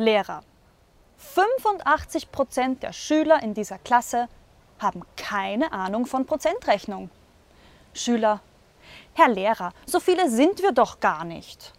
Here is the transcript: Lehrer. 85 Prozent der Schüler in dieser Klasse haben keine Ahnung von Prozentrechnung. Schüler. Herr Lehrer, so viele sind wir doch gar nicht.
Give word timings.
Lehrer. 0.00 0.42
85 1.18 2.32
Prozent 2.32 2.82
der 2.82 2.92
Schüler 2.92 3.42
in 3.42 3.54
dieser 3.54 3.78
Klasse 3.78 4.28
haben 4.78 5.02
keine 5.16 5.72
Ahnung 5.72 6.06
von 6.06 6.26
Prozentrechnung. 6.26 7.10
Schüler. 7.92 8.40
Herr 9.14 9.28
Lehrer, 9.28 9.72
so 9.86 10.00
viele 10.00 10.30
sind 10.30 10.62
wir 10.62 10.72
doch 10.72 11.00
gar 11.00 11.24
nicht. 11.24 11.72